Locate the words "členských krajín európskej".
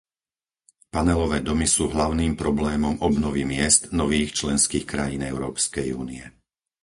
4.39-5.87